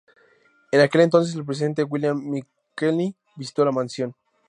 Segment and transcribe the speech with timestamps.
[0.71, 4.15] En aquel entonces el presidente William McKinley visitó la mansión.